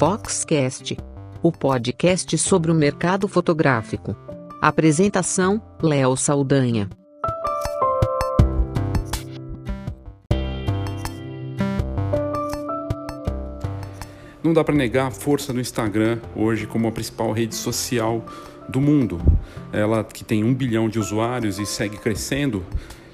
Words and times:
Foxcast, 0.00 0.96
o 1.42 1.52
podcast 1.52 2.38
sobre 2.38 2.70
o 2.70 2.74
mercado 2.74 3.28
fotográfico. 3.28 4.16
Apresentação: 4.58 5.60
Léo 5.82 6.16
Saldanha. 6.16 6.88
Não 14.42 14.54
dá 14.54 14.64
para 14.64 14.74
negar 14.74 15.08
a 15.08 15.10
força 15.10 15.52
do 15.52 15.60
Instagram 15.60 16.18
hoje 16.34 16.66
como 16.66 16.88
a 16.88 16.92
principal 16.92 17.30
rede 17.32 17.54
social 17.54 18.24
do 18.70 18.80
mundo. 18.80 19.20
Ela 19.70 20.02
que 20.02 20.24
tem 20.24 20.42
um 20.42 20.54
bilhão 20.54 20.88
de 20.88 20.98
usuários 20.98 21.58
e 21.58 21.66
segue 21.66 21.98
crescendo, 21.98 22.64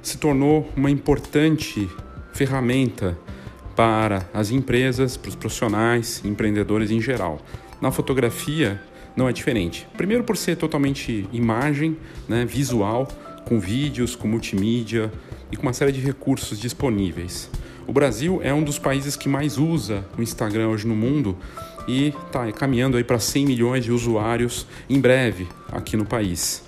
se 0.00 0.18
tornou 0.18 0.70
uma 0.76 0.88
importante 0.88 1.90
ferramenta 2.32 3.18
para 3.76 4.28
as 4.32 4.50
empresas, 4.50 5.16
para 5.16 5.28
os 5.28 5.34
profissionais, 5.34 6.22
empreendedores 6.24 6.90
em 6.90 7.00
geral. 7.00 7.40
Na 7.80 7.92
fotografia 7.92 8.80
não 9.14 9.28
é 9.28 9.32
diferente. 9.32 9.86
Primeiro 9.96 10.24
por 10.24 10.36
ser 10.36 10.56
totalmente 10.56 11.28
imagem, 11.32 11.96
né, 12.26 12.44
visual, 12.46 13.06
com 13.44 13.60
vídeos, 13.60 14.16
com 14.16 14.26
multimídia 14.26 15.12
e 15.52 15.56
com 15.56 15.62
uma 15.62 15.74
série 15.74 15.92
de 15.92 16.00
recursos 16.00 16.58
disponíveis. 16.58 17.50
O 17.86 17.92
Brasil 17.92 18.40
é 18.42 18.52
um 18.52 18.64
dos 18.64 18.78
países 18.78 19.14
que 19.14 19.28
mais 19.28 19.58
usa 19.58 20.04
o 20.18 20.22
Instagram 20.22 20.68
hoje 20.68 20.86
no 20.86 20.96
mundo 20.96 21.36
e 21.86 22.08
está 22.08 22.50
caminhando 22.50 22.96
aí 22.96 23.04
para 23.04 23.20
100 23.20 23.46
milhões 23.46 23.84
de 23.84 23.92
usuários 23.92 24.66
em 24.90 25.00
breve 25.00 25.46
aqui 25.70 25.96
no 25.96 26.04
país. 26.04 26.64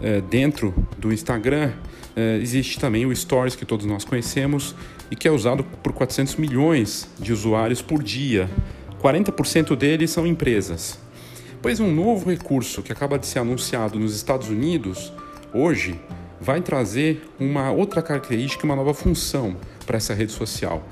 É, 0.00 0.20
dentro 0.20 0.74
do 0.98 1.12
Instagram 1.12 1.70
é, 2.16 2.38
existe 2.42 2.80
também 2.80 3.06
o 3.06 3.14
Stories 3.14 3.54
que 3.54 3.64
todos 3.64 3.86
nós 3.86 4.04
conhecemos 4.04 4.74
e 5.10 5.16
que 5.16 5.26
é 5.26 5.30
usado 5.30 5.64
por 5.64 5.92
400 5.92 6.36
milhões 6.36 7.08
de 7.18 7.32
usuários 7.32 7.82
por 7.82 8.02
dia. 8.02 8.48
40% 9.02 9.74
deles 9.76 10.10
são 10.10 10.26
empresas. 10.26 10.98
Pois 11.62 11.80
um 11.80 11.92
novo 11.92 12.30
recurso 12.30 12.82
que 12.82 12.92
acaba 12.92 13.18
de 13.18 13.26
ser 13.26 13.38
anunciado 13.38 13.98
nos 13.98 14.14
Estados 14.14 14.48
Unidos 14.48 15.12
hoje 15.52 16.00
vai 16.40 16.62
trazer 16.62 17.22
uma 17.38 17.70
outra 17.70 18.00
característica, 18.00 18.64
uma 18.64 18.76
nova 18.76 18.94
função 18.94 19.56
para 19.84 19.98
essa 19.98 20.14
rede 20.14 20.32
social. 20.32 20.82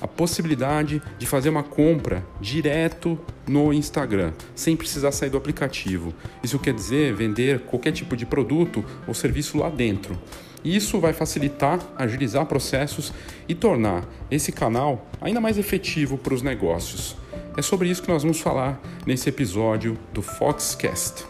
A 0.00 0.06
possibilidade 0.06 1.00
de 1.18 1.26
fazer 1.26 1.48
uma 1.48 1.62
compra 1.62 2.26
direto 2.40 3.18
no 3.46 3.72
Instagram, 3.72 4.32
sem 4.54 4.76
precisar 4.76 5.12
sair 5.12 5.30
do 5.30 5.38
aplicativo. 5.38 6.12
Isso 6.42 6.58
quer 6.58 6.74
dizer 6.74 7.14
vender 7.14 7.60
qualquer 7.60 7.92
tipo 7.92 8.16
de 8.16 8.26
produto 8.26 8.84
ou 9.06 9.14
serviço 9.14 9.58
lá 9.58 9.70
dentro. 9.70 10.18
Isso 10.66 10.98
vai 10.98 11.12
facilitar, 11.12 11.78
agilizar 11.96 12.44
processos 12.44 13.12
e 13.48 13.54
tornar 13.54 14.04
esse 14.28 14.50
canal 14.50 15.06
ainda 15.20 15.40
mais 15.40 15.58
efetivo 15.58 16.18
para 16.18 16.34
os 16.34 16.42
negócios. 16.42 17.16
É 17.56 17.62
sobre 17.62 17.88
isso 17.88 18.02
que 18.02 18.08
nós 18.08 18.24
vamos 18.24 18.40
falar 18.40 18.80
nesse 19.06 19.28
episódio 19.28 19.96
do 20.12 20.22
Foxcast. 20.22 21.24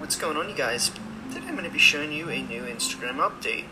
What's 0.00 0.16
going 0.16 0.36
on, 0.36 0.48
you 0.48 0.56
guys? 0.56 0.90
Today 1.32 1.46
I'm 1.46 1.54
going 1.54 1.62
to 1.62 1.70
be 1.70 1.78
showing 1.78 2.12
you 2.12 2.28
a 2.28 2.42
new 2.42 2.64
Instagram 2.64 3.20
update. 3.20 3.66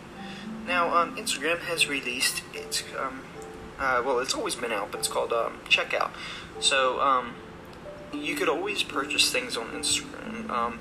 Now, 0.69 0.97
um, 0.97 1.17
Instagram 1.17 1.59
has 1.69 1.89
released 1.89 2.45
its, 2.55 2.85
um, 2.97 3.32
uh, 3.83 4.03
well, 4.05 4.21
it's 4.21 4.35
always 4.35 4.55
been 4.55 4.73
out, 4.73 4.91
but 4.93 5.01
it's 5.01 5.09
called 5.09 5.33
um, 5.33 5.59
Checkout. 5.69 6.11
So, 6.61 7.01
um, 7.01 7.35
you 8.13 8.35
could 8.35 8.49
always 8.49 8.83
purchase 8.83 9.31
things 9.31 9.57
on 9.57 9.69
Instagram. 9.69 10.49
Um, 10.51 10.79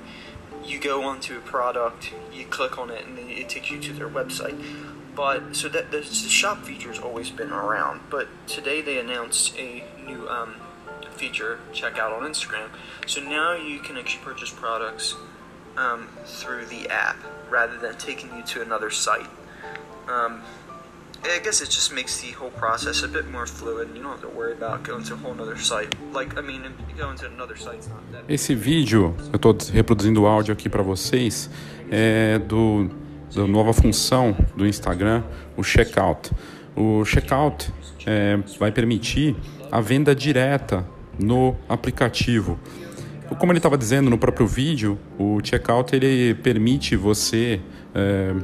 you 0.64 0.78
go 0.78 1.02
onto 1.02 1.36
a 1.36 1.40
product, 1.40 2.12
you 2.32 2.44
click 2.44 2.78
on 2.78 2.90
it, 2.90 3.06
and 3.06 3.16
then 3.18 3.28
it 3.28 3.48
takes 3.48 3.70
you 3.70 3.80
to 3.80 3.92
their 3.92 4.08
website. 4.08 4.62
But 5.14 5.56
so 5.56 5.68
that 5.68 5.90
the 5.90 6.02
shop 6.02 6.64
feature 6.64 6.88
has 6.88 6.98
always 6.98 7.30
been 7.30 7.50
around, 7.50 8.00
but 8.10 8.28
today 8.46 8.80
they 8.80 8.98
announced 8.98 9.56
a 9.58 9.84
new 10.06 10.28
um, 10.28 10.54
feature, 11.10 11.58
checkout 11.72 12.16
on 12.16 12.22
Instagram. 12.22 12.68
So 13.06 13.20
now 13.20 13.54
you 13.54 13.80
can 13.80 13.98
actually 13.98 14.24
purchase 14.24 14.50
products 14.50 15.14
um, 15.76 16.08
through 16.24 16.66
the 16.66 16.88
app 16.88 17.16
rather 17.50 17.76
than 17.76 17.96
taking 17.98 18.34
you 18.34 18.42
to 18.44 18.62
another 18.62 18.90
site. 18.90 19.28
Um, 20.08 20.42
I 21.24 21.38
guess 21.38 21.62
it 21.62 21.70
just 21.70 21.92
makes 21.94 22.20
the 22.20 22.32
whole 22.32 22.50
process 22.50 23.04
a 23.04 23.08
bit 23.08 23.30
more 23.30 23.46
fluid. 23.46 23.88
You 23.94 24.02
don't 24.02 24.10
have 24.10 24.20
to 24.22 24.28
worry 24.28 24.52
about 24.52 24.82
going 24.82 25.04
to 25.04 25.14
a 25.14 25.16
whole 25.16 25.40
other 25.40 25.56
site. 25.56 25.94
Like, 26.12 26.36
I 26.36 26.42
mean, 26.42 26.62
going 26.98 27.16
to 27.18 27.26
another 27.26 27.56
site's 27.56 27.88
not 27.88 28.00
that. 28.12 28.24
Esse 28.28 28.54
vídeo, 28.54 29.14
eu 29.32 29.36
estou 29.36 29.56
reproduzindo 29.72 30.22
o 30.22 30.26
áudio 30.26 30.52
aqui 30.52 30.68
para 30.68 30.82
vocês, 30.82 31.48
é 31.90 32.38
do 32.38 32.90
da 33.34 33.46
nova 33.46 33.72
função 33.72 34.36
do 34.54 34.66
Instagram, 34.66 35.22
o 35.56 35.62
checkout. 35.62 36.30
O 36.76 37.04
checkout 37.04 37.72
é, 38.04 38.38
vai 38.58 38.70
permitir 38.70 39.36
a 39.70 39.80
venda 39.80 40.14
direta 40.14 40.86
no 41.18 41.56
aplicativo. 41.68 42.58
Como 43.38 43.50
ele 43.50 43.58
estava 43.58 43.78
dizendo 43.78 44.10
no 44.10 44.18
próprio 44.18 44.46
vídeo, 44.46 44.98
o 45.18 45.40
checkout 45.42 45.94
ele 45.96 46.34
permite 46.34 46.94
você 46.96 47.60
é, 47.94 48.34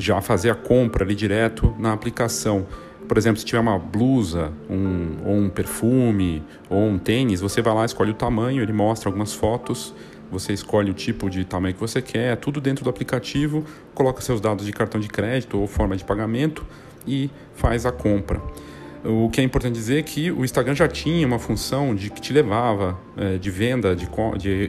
já 0.00 0.20
fazer 0.20 0.50
a 0.50 0.54
compra 0.54 1.04
ali 1.04 1.14
direto 1.14 1.74
na 1.78 1.92
aplicação. 1.92 2.66
Por 3.06 3.18
exemplo, 3.18 3.40
se 3.40 3.44
tiver 3.44 3.60
uma 3.60 3.78
blusa, 3.78 4.52
um, 4.68 5.16
ou 5.24 5.34
um 5.34 5.48
perfume, 5.50 6.42
ou 6.68 6.82
um 6.82 6.98
tênis, 6.98 7.40
você 7.40 7.60
vai 7.60 7.74
lá, 7.74 7.84
escolhe 7.84 8.12
o 8.12 8.14
tamanho, 8.14 8.62
ele 8.62 8.72
mostra 8.72 9.08
algumas 9.08 9.32
fotos, 9.32 9.94
você 10.30 10.52
escolhe 10.52 10.90
o 10.90 10.94
tipo 10.94 11.28
de 11.28 11.44
tamanho 11.44 11.74
que 11.74 11.80
você 11.80 12.00
quer, 12.00 12.36
tudo 12.36 12.60
dentro 12.60 12.84
do 12.84 12.90
aplicativo, 12.90 13.64
coloca 13.94 14.20
seus 14.20 14.40
dados 14.40 14.64
de 14.64 14.72
cartão 14.72 15.00
de 15.00 15.08
crédito 15.08 15.58
ou 15.58 15.66
forma 15.66 15.96
de 15.96 16.04
pagamento 16.04 16.64
e 17.06 17.28
faz 17.54 17.84
a 17.84 17.90
compra. 17.90 18.40
O 19.02 19.30
que 19.30 19.40
é 19.40 19.44
importante 19.44 19.74
dizer 19.74 19.98
é 19.98 20.02
que 20.02 20.30
o 20.30 20.44
Instagram 20.44 20.74
já 20.74 20.86
tinha 20.86 21.26
uma 21.26 21.38
função 21.38 21.94
de 21.94 22.10
que 22.10 22.20
te 22.20 22.34
levava 22.34 22.98
é, 23.16 23.38
de 23.38 23.50
venda 23.50 23.96
de 23.96 24.04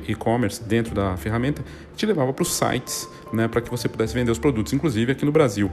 e-commerce 0.08 0.64
dentro 0.64 0.96
da 0.96 1.18
ferramenta, 1.18 1.62
te 1.98 2.06
levava 2.06 2.32
para 2.32 2.44
os 2.44 2.54
sites, 2.54 3.10
né, 3.34 3.50
para 3.50 3.60
que 3.60 3.70
você 3.70 3.90
pudesse 3.90 4.14
vender 4.14 4.32
os 4.32 4.40
produtos, 4.40 4.72
inclusive 4.72 5.12
aqui 5.12 5.26
no 5.26 5.34
Brasil. 5.34 5.70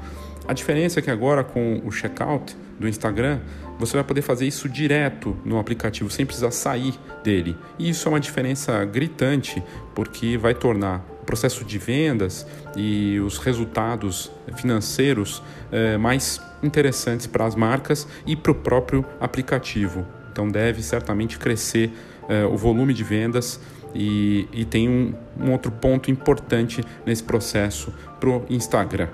A 0.46 0.52
diferença 0.52 0.98
é 0.98 1.02
que 1.02 1.10
agora 1.10 1.44
com 1.44 1.80
o 1.84 1.92
checkout 1.92 2.56
do 2.80 2.88
Instagram, 2.88 3.38
você 3.78 3.94
vai 3.94 4.02
poder 4.02 4.22
fazer 4.22 4.46
isso 4.46 4.68
direto 4.68 5.36
no 5.44 5.58
aplicativo, 5.58 6.10
sem 6.10 6.26
precisar 6.26 6.50
sair 6.50 6.94
dele. 7.22 7.56
E 7.78 7.88
isso 7.88 8.08
é 8.08 8.10
uma 8.10 8.20
diferença 8.20 8.84
gritante, 8.84 9.62
porque 9.94 10.36
vai 10.36 10.54
tornar 10.54 11.04
processo 11.28 11.62
de 11.62 11.76
vendas 11.76 12.46
e 12.74 13.20
os 13.20 13.36
resultados 13.36 14.32
financeiros 14.56 15.42
é, 15.70 15.98
mais 15.98 16.40
interessantes 16.62 17.26
para 17.26 17.44
as 17.44 17.54
marcas 17.54 18.08
e 18.26 18.34
para 18.34 18.50
o 18.50 18.54
próprio 18.54 19.04
aplicativo. 19.20 20.06
Então 20.32 20.48
deve 20.48 20.82
certamente 20.82 21.38
crescer 21.38 21.92
uh, 22.22 22.46
o 22.50 22.56
volume 22.56 22.94
de 22.94 23.04
vendas 23.04 23.60
e, 23.94 24.48
e 24.54 24.64
tem 24.64 24.88
um, 24.88 25.14
um 25.38 25.52
outro 25.52 25.70
ponto 25.70 26.10
importante 26.10 26.82
nesse 27.04 27.22
processo 27.22 27.92
para 28.18 28.30
o 28.30 28.46
Instagram. 28.48 29.08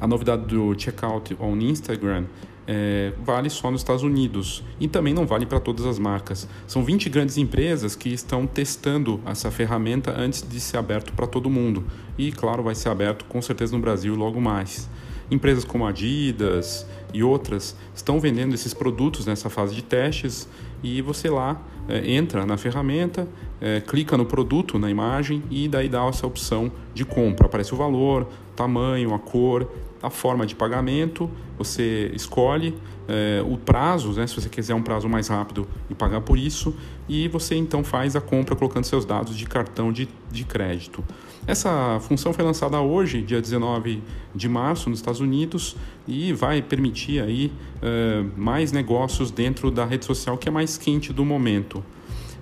A 0.00 0.06
novidade 0.08 0.46
do 0.46 0.76
checkout 0.76 1.36
on 1.38 1.58
Instagram 1.58 2.24
é, 2.66 3.12
vale 3.24 3.50
só 3.50 3.70
nos 3.70 3.80
Estados 3.80 4.02
Unidos 4.02 4.62
e 4.78 4.86
também 4.86 5.12
não 5.12 5.26
vale 5.26 5.46
para 5.46 5.60
todas 5.60 5.84
as 5.86 5.98
marcas. 5.98 6.48
São 6.66 6.84
20 6.84 7.08
grandes 7.08 7.36
empresas 7.36 7.96
que 7.96 8.08
estão 8.08 8.46
testando 8.46 9.20
essa 9.26 9.50
ferramenta 9.50 10.14
antes 10.16 10.46
de 10.48 10.60
ser 10.60 10.76
aberto 10.76 11.12
para 11.12 11.26
todo 11.26 11.50
mundo. 11.50 11.84
E, 12.16 12.30
claro, 12.30 12.62
vai 12.62 12.74
ser 12.74 12.88
aberto 12.88 13.24
com 13.24 13.42
certeza 13.42 13.74
no 13.74 13.82
Brasil 13.82 14.14
logo 14.14 14.40
mais. 14.40 14.88
Empresas 15.30 15.64
como 15.64 15.86
Adidas 15.86 16.86
e 17.12 17.22
outras 17.22 17.76
estão 17.94 18.20
vendendo 18.20 18.54
esses 18.54 18.74
produtos 18.74 19.26
nessa 19.26 19.48
fase 19.50 19.74
de 19.74 19.82
testes 19.82 20.48
e 20.82 21.00
você 21.00 21.30
lá 21.30 21.60
é, 21.88 22.10
entra 22.12 22.44
na 22.44 22.56
ferramenta, 22.56 23.26
é, 23.60 23.80
clica 23.80 24.16
no 24.16 24.26
produto, 24.26 24.78
na 24.78 24.90
imagem 24.90 25.42
e 25.50 25.68
daí 25.68 25.88
dá 25.88 26.04
essa 26.06 26.26
opção 26.26 26.70
de 26.94 27.04
compra. 27.04 27.46
Aparece 27.46 27.72
o 27.72 27.76
valor, 27.76 28.28
tamanho, 28.54 29.14
a 29.14 29.18
cor 29.18 29.68
a 30.02 30.10
forma 30.10 30.44
de 30.44 30.54
pagamento, 30.54 31.30
você 31.56 32.10
escolhe 32.14 32.74
é, 33.08 33.42
o 33.46 33.56
prazo, 33.56 34.12
né, 34.12 34.26
se 34.26 34.34
você 34.34 34.48
quiser 34.48 34.74
um 34.74 34.82
prazo 34.82 35.08
mais 35.08 35.28
rápido 35.28 35.66
e 35.88 35.94
pagar 35.94 36.20
por 36.20 36.36
isso, 36.36 36.74
e 37.08 37.28
você 37.28 37.54
então 37.54 37.84
faz 37.84 38.16
a 38.16 38.20
compra 38.20 38.56
colocando 38.56 38.84
seus 38.84 39.04
dados 39.04 39.36
de 39.36 39.46
cartão 39.46 39.92
de, 39.92 40.08
de 40.30 40.44
crédito. 40.44 41.04
Essa 41.46 41.98
função 42.00 42.32
foi 42.32 42.44
lançada 42.44 42.80
hoje, 42.80 43.22
dia 43.22 43.40
19 43.40 44.02
de 44.34 44.48
março, 44.48 44.90
nos 44.90 44.98
Estados 44.98 45.20
Unidos, 45.20 45.76
e 46.06 46.32
vai 46.32 46.62
permitir 46.62 47.20
aí 47.22 47.52
é, 47.80 48.24
mais 48.36 48.72
negócios 48.72 49.30
dentro 49.30 49.70
da 49.70 49.84
rede 49.84 50.04
social 50.04 50.36
que 50.36 50.48
é 50.48 50.52
mais 50.52 50.76
quente 50.76 51.12
do 51.12 51.24
momento. 51.24 51.82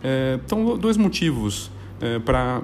É, 0.02 0.38
então, 0.44 0.78
dois 0.78 0.96
motivos 0.96 1.70
para 2.24 2.62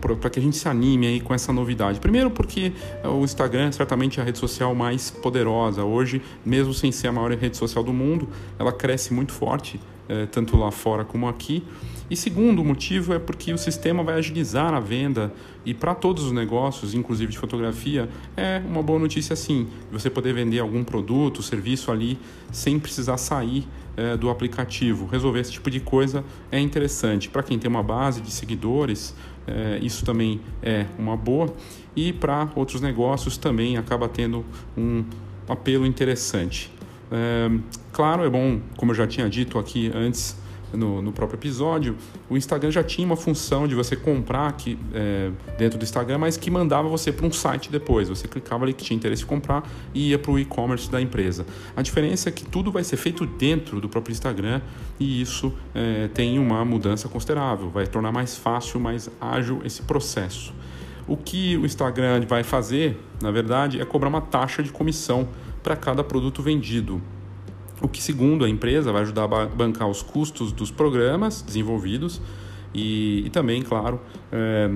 para 0.00 0.30
que 0.30 0.38
a 0.38 0.42
gente 0.42 0.56
se 0.56 0.68
anime 0.68 1.06
aí 1.06 1.20
com 1.20 1.34
essa 1.34 1.52
novidade. 1.52 2.00
Primeiro 2.00 2.30
porque 2.30 2.72
o 3.04 3.24
Instagram 3.24 3.68
é 3.68 3.72
certamente 3.72 4.20
a 4.20 4.24
rede 4.24 4.38
social 4.38 4.74
mais 4.74 5.10
poderosa 5.10 5.84
hoje, 5.84 6.22
mesmo 6.44 6.72
sem 6.72 6.92
ser 6.92 7.08
a 7.08 7.12
maior 7.12 7.30
rede 7.32 7.56
social 7.56 7.82
do 7.82 7.92
mundo, 7.92 8.28
ela 8.58 8.72
cresce 8.72 9.12
muito 9.12 9.32
forte, 9.32 9.80
é, 10.08 10.26
tanto 10.26 10.56
lá 10.56 10.70
fora 10.70 11.04
como 11.04 11.28
aqui. 11.28 11.62
E 12.10 12.16
segundo 12.16 12.62
motivo 12.62 13.14
é 13.14 13.18
porque 13.18 13.52
o 13.52 13.56
sistema 13.56 14.02
vai 14.02 14.16
agilizar 14.16 14.74
a 14.74 14.80
venda 14.80 15.32
e 15.64 15.72
para 15.72 15.94
todos 15.94 16.24
os 16.24 16.32
negócios, 16.32 16.92
inclusive 16.92 17.32
de 17.32 17.38
fotografia, 17.38 18.08
é 18.36 18.60
uma 18.68 18.82
boa 18.82 18.98
notícia 18.98 19.34
sim, 19.34 19.66
você 19.90 20.10
poder 20.10 20.34
vender 20.34 20.58
algum 20.58 20.84
produto, 20.84 21.42
serviço 21.42 21.90
ali 21.90 22.18
sem 22.52 22.78
precisar 22.78 23.16
sair 23.16 23.66
é, 23.96 24.16
do 24.16 24.28
aplicativo. 24.28 25.06
Resolver 25.06 25.40
esse 25.40 25.52
tipo 25.52 25.70
de 25.70 25.80
coisa 25.80 26.22
é 26.52 26.60
interessante. 26.60 27.30
Para 27.30 27.42
quem 27.42 27.58
tem 27.58 27.70
uma 27.70 27.82
base 27.82 28.20
de 28.20 28.30
seguidores, 28.30 29.14
é, 29.46 29.78
isso 29.82 30.04
também 30.04 30.40
é 30.62 30.86
uma 30.98 31.16
boa. 31.16 31.52
E 31.94 32.12
para 32.12 32.48
outros 32.54 32.80
negócios 32.80 33.36
também 33.36 33.76
acaba 33.76 34.08
tendo 34.08 34.44
um 34.76 35.04
apelo 35.48 35.86
interessante. 35.86 36.70
É, 37.10 37.50
claro, 37.92 38.24
é 38.24 38.30
bom, 38.30 38.60
como 38.76 38.92
eu 38.92 38.96
já 38.96 39.06
tinha 39.06 39.28
dito 39.28 39.58
aqui 39.58 39.90
antes, 39.94 40.36
no, 40.76 41.02
no, 41.02 41.12
próprio 41.12 41.36
episódio, 41.36 41.96
o 42.28 42.36
Instagram 42.36 42.70
já 42.70 42.82
tinha 42.82 43.06
uma 43.06 43.16
função 43.16 43.66
de 43.66 43.74
você 43.74 43.96
comprar 43.96 44.48
aqui 44.48 44.78
é, 44.92 45.30
dentro 45.58 45.78
do 45.78 45.82
Instagram, 45.82 46.18
mas 46.18 46.36
que 46.36 46.50
mandava 46.50 46.88
você 46.88 47.12
para 47.12 47.26
um 47.26 47.32
site 47.32 47.70
depois. 47.70 48.08
Você 48.08 48.28
clicava 48.28 48.64
ali 48.64 48.72
que 48.72 48.84
tinha 48.84 48.96
interesse 48.96 49.22
em 49.22 49.26
comprar 49.26 49.68
e 49.92 50.10
ia 50.10 50.18
para 50.18 50.30
o 50.30 50.38
e-commerce 50.38 50.90
da 50.90 51.00
empresa. 51.00 51.46
A 51.76 51.82
diferença 51.82 52.28
é 52.28 52.32
que 52.32 52.44
tudo 52.44 52.70
vai 52.70 52.84
ser 52.84 52.96
feito 52.96 53.26
dentro 53.26 53.80
do 53.80 53.88
próprio 53.88 54.12
Instagram 54.12 54.60
e 54.98 55.20
isso 55.20 55.52
é, 55.74 56.08
tem 56.08 56.38
uma 56.38 56.64
mudança 56.64 57.08
considerável. 57.08 57.70
Vai 57.70 57.86
tornar 57.86 58.12
mais 58.12 58.36
fácil, 58.36 58.80
mais 58.80 59.10
ágil 59.20 59.60
esse 59.64 59.82
processo. 59.82 60.52
O 61.06 61.16
que 61.16 61.56
o 61.56 61.66
Instagram 61.66 62.24
vai 62.26 62.42
fazer, 62.42 62.98
na 63.22 63.30
verdade, 63.30 63.80
é 63.80 63.84
cobrar 63.84 64.08
uma 64.08 64.22
taxa 64.22 64.62
de 64.62 64.72
comissão 64.72 65.28
para 65.62 65.76
cada 65.76 66.02
produto 66.02 66.42
vendido 66.42 67.00
o 67.80 67.88
que, 67.88 68.02
segundo 68.02 68.44
a 68.44 68.48
empresa, 68.48 68.92
vai 68.92 69.02
ajudar 69.02 69.24
a 69.24 69.46
bancar 69.46 69.88
os 69.88 70.02
custos 70.02 70.52
dos 70.52 70.70
programas 70.70 71.42
desenvolvidos 71.42 72.20
e, 72.72 73.24
e 73.26 73.30
também, 73.30 73.62
claro, 73.62 74.00
é, 74.32 74.70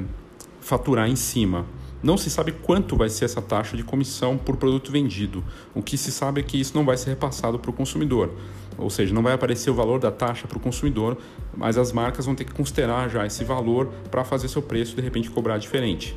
faturar 0.61 1.09
em 1.09 1.17
cima. 1.17 1.65
Não 2.03 2.17
se 2.17 2.31
sabe 2.31 2.53
quanto 2.53 2.97
vai 2.97 3.09
ser 3.09 3.25
essa 3.25 3.43
taxa 3.43 3.77
de 3.77 3.83
comissão 3.83 4.39
por 4.39 4.57
produto 4.57 4.93
vendido. 4.93 5.43
O 5.75 5.83
que 5.83 5.97
se 5.99 6.13
sabe 6.13 6.41
é 6.41 6.45
que 6.45 6.61
isso 6.61 6.77
não 6.77 6.85
vai 6.85 6.97
ser 6.97 7.11
repassado 7.11 7.59
para 7.59 7.71
o 7.71 7.75
consumidor. 7.75 8.31
Ou 8.77 8.89
seja, 8.89 9.13
não 9.13 9.23
vai 9.23 9.33
aparecer 9.33 9.71
o 9.71 9.75
valor 9.75 9.99
da 9.99 10.13
taxa 10.13 10.47
para 10.47 10.57
o 10.57 10.61
consumidor, 10.61 11.19
mas 11.57 11.77
as 11.77 11.93
marcas 11.93 12.27
vão 12.27 12.37
ter 12.37 12.45
que 12.45 12.53
considerar 12.53 13.09
já 13.09 13.27
esse 13.27 13.43
valor 13.43 13.87
para 14.11 14.23
fazer 14.23 14.47
seu 14.47 14.63
preço 14.63 14.95
de 14.95 15.03
repente 15.03 15.29
cobrar 15.29 15.59
diferente. 15.59 16.17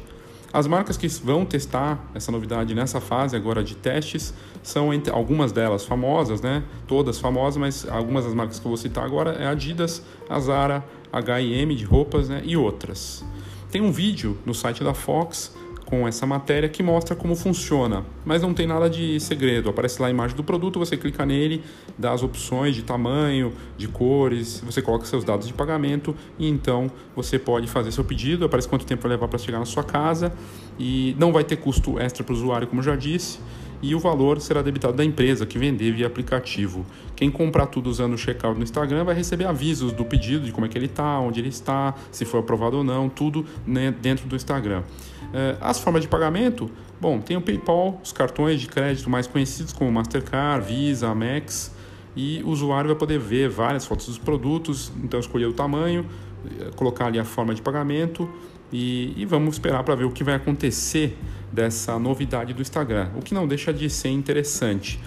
As 0.53 0.68
marcas 0.68 0.98
que 0.98 1.07
vão 1.07 1.45
testar 1.45 2.03
essa 2.13 2.31
novidade 2.31 2.75
nessa 2.75 3.00
fase 3.00 3.38
agora 3.38 3.63
de 3.63 3.75
testes 3.75 4.33
são 4.62 4.89
algumas 5.12 5.53
delas 5.53 5.86
famosas, 5.86 6.42
né? 6.42 6.63
Todas 6.88 7.19
famosas, 7.19 7.57
mas 7.57 7.88
algumas 7.89 8.25
das 8.25 8.33
marcas 8.33 8.59
que 8.59 8.65
eu 8.65 8.69
vou 8.69 8.77
citar 8.77 9.06
agora 9.06 9.31
é 9.31 9.48
Adidas, 9.48 10.03
a 10.30 10.39
Zara, 10.39 10.83
H&M 11.12 11.74
de 11.74 11.86
roupas, 11.86 12.27
né? 12.27 12.42
E 12.44 12.57
outras. 12.57 13.24
Tem 13.71 13.81
um 13.81 13.92
vídeo 13.92 14.38
no 14.45 14.53
site 14.53 14.83
da 14.83 14.94
Fox 14.94 15.56
com 15.91 16.07
essa 16.07 16.25
matéria 16.25 16.69
que 16.69 16.81
mostra 16.81 17.17
como 17.17 17.35
funciona, 17.35 18.05
mas 18.23 18.41
não 18.41 18.53
tem 18.53 18.65
nada 18.65 18.89
de 18.89 19.19
segredo. 19.19 19.69
Aparece 19.69 20.01
lá 20.01 20.07
a 20.07 20.09
imagem 20.09 20.38
do 20.38 20.41
produto, 20.43 20.79
você 20.79 20.95
clica 20.95 21.25
nele, 21.25 21.61
dá 21.97 22.13
as 22.13 22.23
opções 22.23 22.73
de 22.73 22.81
tamanho, 22.81 23.51
de 23.77 23.89
cores, 23.89 24.63
você 24.65 24.81
coloca 24.81 25.03
seus 25.03 25.25
dados 25.25 25.45
de 25.45 25.53
pagamento 25.53 26.15
e 26.39 26.47
então 26.47 26.89
você 27.13 27.38
pode 27.38 27.67
fazer 27.67 27.91
seu 27.91 28.05
pedido. 28.05 28.45
Aparece 28.45 28.69
quanto 28.69 28.85
tempo 28.85 29.01
vai 29.01 29.11
levar 29.11 29.27
para 29.27 29.38
chegar 29.38 29.59
na 29.59 29.65
sua 29.65 29.83
casa 29.83 30.31
e 30.79 31.13
não 31.19 31.33
vai 31.33 31.43
ter 31.43 31.57
custo 31.57 31.99
extra 31.99 32.23
para 32.23 32.31
o 32.31 32.38
usuário, 32.38 32.67
como 32.67 32.81
já 32.81 32.95
disse 32.95 33.39
e 33.81 33.95
o 33.95 33.99
valor 33.99 34.39
será 34.39 34.61
debitado 34.61 34.93
da 34.95 35.03
empresa 35.03 35.45
que 35.45 35.57
vender 35.57 35.91
via 35.91 36.05
aplicativo. 36.05 36.85
Quem 37.15 37.31
comprar 37.31 37.65
tudo 37.65 37.89
usando 37.89 38.13
o 38.13 38.17
checkout 38.17 38.57
no 38.57 38.63
Instagram 38.63 39.03
vai 39.03 39.15
receber 39.15 39.45
avisos 39.45 39.91
do 39.91 40.05
pedido, 40.05 40.45
de 40.45 40.51
como 40.51 40.65
é 40.65 40.69
que 40.69 40.77
ele 40.77 40.85
está, 40.85 41.19
onde 41.19 41.39
ele 41.39 41.49
está, 41.49 41.95
se 42.11 42.23
foi 42.23 42.39
aprovado 42.39 42.77
ou 42.77 42.83
não, 42.83 43.09
tudo 43.09 43.45
né, 43.65 43.91
dentro 43.91 44.27
do 44.27 44.35
Instagram. 44.35 44.83
É, 45.33 45.56
as 45.62 45.80
formas 45.80 46.01
de 46.01 46.07
pagamento, 46.07 46.69
bom, 47.00 47.19
tem 47.19 47.38
o 47.38 47.42
PayPal, 47.42 48.00
os 48.04 48.12
cartões 48.12 48.60
de 48.60 48.68
crédito 48.68 49.10
mais 49.10 49.28
conhecidos 49.28 49.72
como 49.72 49.92
Mastercard, 49.92 50.68
Visa, 50.68 51.07
Amex, 51.07 51.74
e 52.16 52.42
o 52.44 52.50
usuário 52.50 52.89
vai 52.89 52.98
poder 52.98 53.19
ver 53.19 53.50
várias 53.50 53.86
fotos 53.86 54.07
dos 54.07 54.18
produtos, 54.18 54.92
então 55.01 55.19
escolher 55.19 55.45
o 55.45 55.54
tamanho, 55.54 56.06
eh, 56.45 56.72
colocar 56.75 57.06
ali 57.06 57.18
a 57.18 57.24
forma 57.24 57.56
de 57.56 57.62
pagamento 57.62 58.30
e, 58.72 59.13
e 59.16 59.25
vamos 59.25 59.56
esperar 59.56 59.83
para 59.83 59.95
ver 59.95 60.04
o 60.04 60.12
que 60.12 60.24
vai 60.24 60.36
acontecer 60.36 61.18
dessa 61.51 61.98
novidade 61.98 62.54
do 62.54 62.62
Instagram, 62.62 63.10
o 63.16 63.22
que 63.22 63.34
não 63.34 63.48
deixa 63.48 63.74
de 63.74 63.89
ser 63.89 64.10
interessante. 64.10 65.00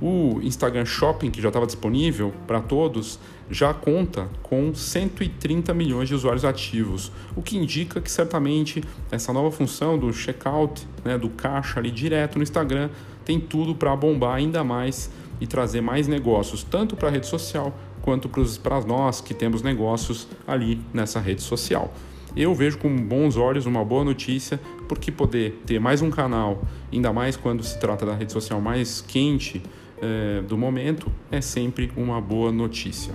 O 0.00 0.40
Instagram 0.42 0.84
Shopping, 0.84 1.30
que 1.30 1.40
já 1.40 1.48
estava 1.48 1.66
disponível 1.66 2.32
para 2.46 2.60
todos, 2.60 3.18
já 3.50 3.72
conta 3.74 4.28
com 4.42 4.74
130 4.74 5.72
milhões 5.74 6.08
de 6.08 6.14
usuários 6.14 6.44
ativos, 6.44 7.12
o 7.36 7.42
que 7.42 7.56
indica 7.56 8.00
que 8.00 8.10
certamente 8.10 8.82
essa 9.10 9.32
nova 9.32 9.50
função 9.50 9.98
do 9.98 10.12
checkout, 10.12 10.86
né, 11.04 11.18
do 11.18 11.28
caixa 11.28 11.78
ali 11.78 11.90
direto 11.90 12.36
no 12.36 12.42
Instagram, 12.42 12.90
tem 13.24 13.38
tudo 13.38 13.74
para 13.74 13.94
bombar 13.94 14.36
ainda 14.36 14.62
mais 14.62 15.10
e 15.40 15.46
trazer 15.46 15.80
mais 15.80 16.08
negócios, 16.08 16.62
tanto 16.62 16.96
para 16.96 17.08
a 17.08 17.10
rede 17.10 17.26
social 17.26 17.76
quanto 18.02 18.28
para 18.62 18.80
nós 18.82 19.20
que 19.20 19.32
temos 19.32 19.62
negócios 19.62 20.28
ali 20.46 20.80
nessa 20.92 21.20
rede 21.20 21.42
social 21.42 21.92
eu 22.36 22.54
vejo 22.54 22.78
com 22.78 22.94
bons 22.96 23.36
olhos 23.36 23.64
uma 23.64 23.84
boa 23.84 24.02
notícia, 24.02 24.60
porque 24.88 25.12
poder 25.12 25.62
ter 25.64 25.78
mais 25.78 26.02
um 26.02 26.10
canal, 26.10 26.62
ainda 26.92 27.12
mais 27.12 27.36
quando 27.36 27.62
se 27.62 27.78
trata 27.78 28.04
da 28.04 28.14
rede 28.14 28.32
social 28.32 28.60
mais 28.60 29.00
quente 29.00 29.62
é, 30.02 30.42
do 30.42 30.58
momento, 30.58 31.10
é 31.30 31.40
sempre 31.40 31.92
uma 31.96 32.20
boa 32.20 32.50
notícia. 32.50 33.14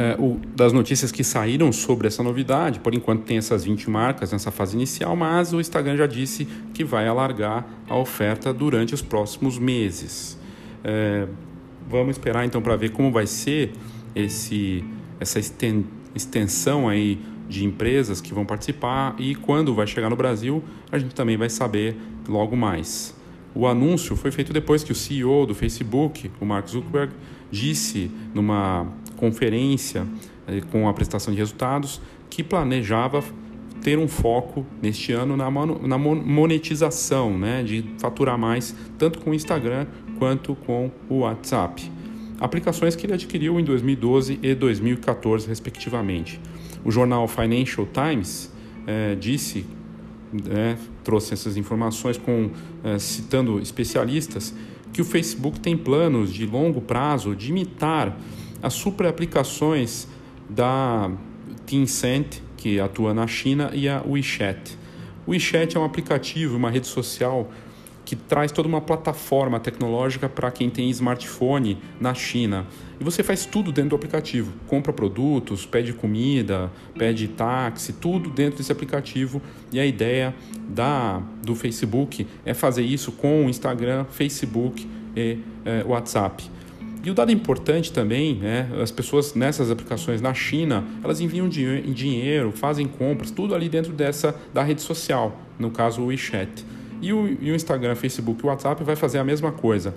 É, 0.00 0.16
o, 0.18 0.40
das 0.56 0.72
notícias 0.72 1.12
que 1.12 1.22
saíram 1.22 1.70
sobre 1.72 2.06
essa 2.06 2.22
novidade, 2.22 2.80
por 2.80 2.94
enquanto 2.94 3.24
tem 3.24 3.36
essas 3.36 3.64
20 3.64 3.90
marcas 3.90 4.32
nessa 4.32 4.50
fase 4.50 4.74
inicial, 4.74 5.14
mas 5.14 5.52
o 5.52 5.60
Instagram 5.60 5.96
já 5.96 6.06
disse 6.06 6.46
que 6.72 6.84
vai 6.84 7.06
alargar 7.06 7.66
a 7.88 7.96
oferta 7.96 8.52
durante 8.52 8.94
os 8.94 9.02
próximos 9.02 9.58
meses. 9.58 10.38
É, 10.82 11.26
Vamos 11.90 12.10
esperar 12.12 12.44
então 12.44 12.62
para 12.62 12.76
ver 12.76 12.90
como 12.90 13.10
vai 13.10 13.26
ser 13.26 13.72
esse, 14.14 14.84
essa 15.18 15.40
extensão 16.14 16.88
aí 16.88 17.18
de 17.48 17.64
empresas 17.64 18.20
que 18.20 18.32
vão 18.32 18.46
participar 18.46 19.16
e 19.18 19.34
quando 19.34 19.74
vai 19.74 19.88
chegar 19.88 20.08
no 20.08 20.14
Brasil, 20.14 20.62
a 20.92 21.00
gente 21.00 21.16
também 21.16 21.36
vai 21.36 21.50
saber 21.50 21.96
logo 22.28 22.56
mais. 22.56 23.12
O 23.52 23.66
anúncio 23.66 24.14
foi 24.14 24.30
feito 24.30 24.52
depois 24.52 24.84
que 24.84 24.92
o 24.92 24.94
CEO 24.94 25.44
do 25.46 25.52
Facebook, 25.52 26.30
o 26.40 26.46
Mark 26.46 26.68
Zuckerberg, 26.68 27.12
disse 27.50 28.08
numa 28.32 28.86
conferência 29.20 30.06
eh, 30.48 30.62
com 30.72 30.88
a 30.88 30.90
apresentação 30.90 31.32
de 31.32 31.38
resultados 31.38 32.00
que 32.30 32.42
planejava 32.42 33.22
ter 33.82 33.98
um 33.98 34.08
foco 34.08 34.66
neste 34.82 35.12
ano 35.12 35.36
na, 35.36 35.50
na 35.50 35.98
monetização, 35.98 37.38
né, 37.38 37.62
de 37.62 37.84
faturar 37.98 38.38
mais 38.38 38.74
tanto 38.98 39.20
com 39.20 39.30
o 39.30 39.34
Instagram 39.34 39.86
quanto 40.18 40.54
com 40.54 40.90
o 41.08 41.18
WhatsApp. 41.18 41.90
Aplicações 42.38 42.96
que 42.96 43.06
ele 43.06 43.12
adquiriu 43.14 43.60
em 43.60 43.64
2012 43.64 44.38
e 44.42 44.54
2014, 44.54 45.46
respectivamente. 45.46 46.40
O 46.84 46.90
jornal 46.90 47.28
Financial 47.28 47.86
Times 47.86 48.50
é, 48.86 49.14
disse, 49.14 49.66
é, 50.50 50.76
trouxe 51.04 51.34
essas 51.34 51.56
informações 51.56 52.16
com, 52.16 52.50
é, 52.82 52.98
citando 52.98 53.60
especialistas, 53.60 54.54
que 54.92 55.00
o 55.00 55.04
Facebook 55.04 55.60
tem 55.60 55.76
planos 55.76 56.32
de 56.32 56.46
longo 56.46 56.80
prazo 56.80 57.36
de 57.36 57.50
imitar 57.50 58.18
as 58.62 58.74
super 58.74 59.06
aplicações 59.06 60.06
da 60.48 61.10
Tencent, 61.66 62.40
que 62.56 62.80
atua 62.80 63.14
na 63.14 63.26
China, 63.26 63.70
e 63.72 63.88
a 63.88 64.02
WeChat. 64.06 64.78
O 65.26 65.30
WeChat 65.30 65.76
é 65.76 65.80
um 65.80 65.84
aplicativo, 65.84 66.56
uma 66.56 66.70
rede 66.70 66.86
social 66.86 67.50
que 68.04 68.16
traz 68.16 68.50
toda 68.50 68.66
uma 68.66 68.80
plataforma 68.80 69.60
tecnológica 69.60 70.28
para 70.28 70.50
quem 70.50 70.68
tem 70.68 70.90
smartphone 70.90 71.78
na 72.00 72.12
China. 72.12 72.66
E 72.98 73.04
você 73.04 73.22
faz 73.22 73.46
tudo 73.46 73.70
dentro 73.70 73.90
do 73.90 73.96
aplicativo. 73.96 74.52
Compra 74.66 74.92
produtos, 74.92 75.64
pede 75.64 75.92
comida, 75.92 76.72
pede 76.98 77.28
táxi, 77.28 77.92
tudo 77.92 78.28
dentro 78.28 78.58
desse 78.58 78.72
aplicativo. 78.72 79.40
E 79.70 79.78
a 79.78 79.86
ideia 79.86 80.34
da, 80.68 81.22
do 81.44 81.54
Facebook 81.54 82.26
é 82.44 82.52
fazer 82.52 82.82
isso 82.82 83.12
com 83.12 83.46
o 83.46 83.48
Instagram, 83.48 84.06
Facebook 84.10 84.88
e 85.14 85.38
é, 85.64 85.84
WhatsApp. 85.86 86.50
E 87.02 87.10
o 87.10 87.14
dado 87.14 87.32
importante 87.32 87.92
também, 87.92 88.34
né, 88.34 88.68
as 88.82 88.90
pessoas 88.90 89.34
nessas 89.34 89.70
aplicações 89.70 90.20
na 90.20 90.34
China, 90.34 90.84
elas 91.02 91.20
enviam 91.20 91.48
dinheiro, 91.48 92.52
fazem 92.52 92.86
compras, 92.86 93.30
tudo 93.30 93.54
ali 93.54 93.68
dentro 93.68 93.92
dessa 93.92 94.34
da 94.52 94.62
rede 94.62 94.82
social, 94.82 95.34
no 95.58 95.70
caso 95.70 96.02
o 96.02 96.06
WeChat. 96.06 96.64
E 97.00 97.12
o, 97.12 97.26
e 97.40 97.50
o 97.50 97.54
Instagram, 97.54 97.94
Facebook 97.94 98.42
e 98.42 98.46
o 98.46 98.48
WhatsApp 98.48 98.84
vai 98.84 98.96
fazer 98.96 99.18
a 99.18 99.24
mesma 99.24 99.50
coisa. 99.50 99.94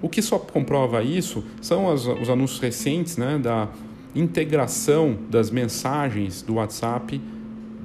O 0.00 0.08
que 0.08 0.22
só 0.22 0.38
comprova 0.38 1.02
isso 1.02 1.44
são 1.60 1.90
as, 1.90 2.06
os 2.06 2.30
anúncios 2.30 2.58
recentes 2.58 3.18
né, 3.18 3.38
da 3.38 3.68
integração 4.14 5.18
das 5.28 5.50
mensagens 5.50 6.40
do 6.40 6.54
WhatsApp, 6.54 7.20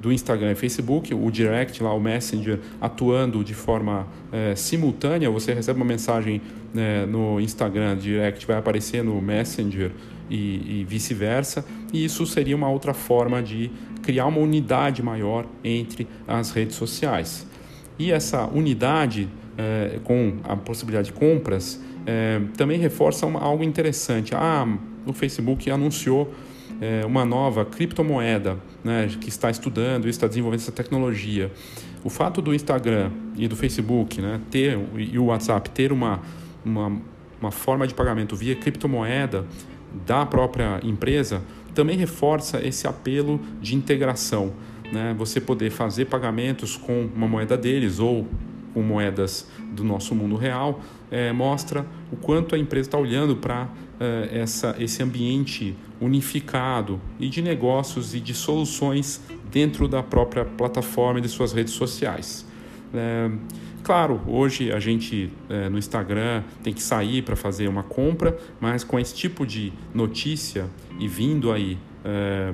do 0.02 0.12
Instagram 0.12 0.50
e 0.50 0.54
Facebook, 0.56 1.14
o 1.14 1.30
Direct, 1.30 1.80
lá, 1.80 1.94
o 1.94 2.00
Messenger, 2.00 2.58
atuando 2.80 3.44
de 3.44 3.54
forma 3.54 4.08
é, 4.32 4.52
simultânea. 4.56 5.30
Você 5.30 5.54
recebe 5.54 5.78
uma 5.78 5.86
mensagem 5.86 6.42
é, 6.76 7.06
no 7.06 7.40
Instagram 7.40 7.96
Direct, 7.96 8.44
vai 8.44 8.56
aparecer 8.56 9.04
no 9.04 9.22
Messenger 9.22 9.92
e, 10.28 10.80
e 10.80 10.84
vice-versa. 10.84 11.64
E 11.92 12.04
isso 12.04 12.26
seria 12.26 12.56
uma 12.56 12.68
outra 12.68 12.92
forma 12.92 13.40
de 13.40 13.70
criar 14.02 14.26
uma 14.26 14.40
unidade 14.40 15.04
maior 15.04 15.46
entre 15.62 16.08
as 16.26 16.50
redes 16.50 16.74
sociais. 16.74 17.46
E 17.96 18.10
essa 18.10 18.48
unidade 18.48 19.28
é, 19.56 20.00
com 20.02 20.38
a 20.42 20.56
possibilidade 20.56 21.12
de 21.12 21.12
compras 21.12 21.80
é, 22.04 22.40
também 22.56 22.76
reforça 22.76 23.24
uma, 23.24 23.38
algo 23.38 23.62
interessante. 23.62 24.34
Ah, 24.34 24.66
o 25.06 25.12
Facebook 25.12 25.70
anunciou 25.70 26.34
é, 26.82 27.06
uma 27.06 27.24
nova 27.24 27.64
criptomoeda 27.64 28.58
né, 28.82 29.08
que 29.20 29.28
está 29.28 29.48
estudando, 29.48 30.08
está 30.08 30.26
desenvolvendo 30.26 30.58
essa 30.58 30.72
tecnologia. 30.72 31.52
O 32.02 32.10
fato 32.10 32.42
do 32.42 32.52
Instagram 32.52 33.12
e 33.36 33.46
do 33.46 33.54
Facebook 33.54 34.20
né, 34.20 34.40
ter, 34.50 34.76
e 34.96 35.16
o 35.16 35.26
WhatsApp 35.26 35.70
ter 35.70 35.92
uma, 35.92 36.20
uma, 36.64 37.00
uma 37.40 37.50
forma 37.52 37.86
de 37.86 37.94
pagamento 37.94 38.34
via 38.34 38.56
criptomoeda 38.56 39.46
da 40.04 40.26
própria 40.26 40.80
empresa 40.82 41.40
também 41.72 41.96
reforça 41.96 42.60
esse 42.66 42.88
apelo 42.88 43.40
de 43.60 43.76
integração 43.76 44.52
né, 44.92 45.14
você 45.16 45.40
poder 45.40 45.70
fazer 45.70 46.06
pagamentos 46.06 46.76
com 46.76 47.08
uma 47.14 47.28
moeda 47.28 47.56
deles 47.56 48.00
ou 48.00 48.26
com 48.74 48.82
moedas 48.82 49.48
do 49.70 49.84
nosso 49.84 50.14
mundo 50.14 50.36
real, 50.36 50.80
é, 51.10 51.32
mostra 51.32 51.86
o 52.10 52.16
quanto 52.16 52.54
a 52.54 52.58
empresa 52.58 52.88
está 52.88 52.98
olhando 52.98 53.36
para 53.36 53.68
essa, 54.32 54.74
esse 54.78 55.02
ambiente 55.02 55.76
unificado 56.00 57.00
e 57.20 57.28
de 57.28 57.40
negócios 57.40 58.14
e 58.14 58.20
de 58.20 58.34
soluções 58.34 59.20
dentro 59.50 59.86
da 59.86 60.02
própria 60.02 60.44
plataforma 60.44 61.18
e 61.18 61.22
de 61.22 61.28
suas 61.28 61.52
redes 61.52 61.74
sociais. 61.74 62.46
É, 62.94 63.30
claro, 63.82 64.20
hoje 64.26 64.72
a 64.72 64.80
gente 64.80 65.30
é, 65.48 65.68
no 65.68 65.78
Instagram 65.78 66.42
tem 66.62 66.72
que 66.72 66.82
sair 66.82 67.22
para 67.22 67.36
fazer 67.36 67.68
uma 67.68 67.82
compra, 67.82 68.36
mas 68.60 68.82
com 68.82 68.98
esse 68.98 69.14
tipo 69.14 69.46
de 69.46 69.72
notícia 69.94 70.68
e 70.98 71.06
vindo 71.06 71.52
aí 71.52 71.78
é, 72.04 72.52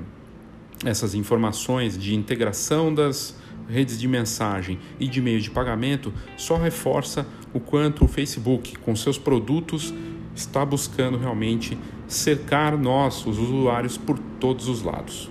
essas 0.84 1.14
informações 1.14 1.98
de 1.98 2.14
integração 2.14 2.94
das 2.94 3.36
redes 3.68 3.98
de 4.00 4.08
mensagem 4.08 4.78
e 4.98 5.06
de 5.06 5.20
meio 5.20 5.40
de 5.40 5.50
pagamento 5.50 6.12
só 6.36 6.56
reforça 6.56 7.26
o 7.52 7.60
quanto 7.60 8.04
o 8.04 8.08
Facebook, 8.08 8.76
com 8.78 8.94
seus 8.96 9.18
produtos, 9.18 9.92
está 10.38 10.64
buscando 10.64 11.18
realmente 11.18 11.76
cercar 12.06 12.78
nós, 12.78 13.26
os 13.26 13.38
usuários, 13.38 13.98
por 13.98 14.18
todos 14.40 14.68
os 14.68 14.82
lados. 14.82 15.30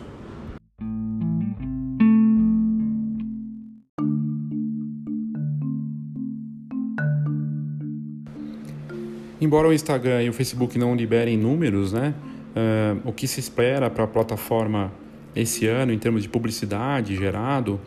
Embora 9.40 9.68
o 9.68 9.74
Instagram 9.74 10.24
e 10.24 10.30
o 10.30 10.34
Facebook 10.34 10.78
não 10.78 10.96
liberem 10.96 11.38
números, 11.38 11.94
né, 11.94 12.14
uh, 12.56 13.10
o 13.10 13.14
que 13.14 13.28
se 13.28 13.40
espera 13.40 13.90
para 13.90 14.04
a 14.04 14.08
plataforma 14.08 14.92
esse 15.36 15.68
ano, 15.68 15.94
em 15.94 16.00
termos 16.00 16.24
de 16.24 16.30
publicidade 16.30 17.16
gerado, 17.16 17.80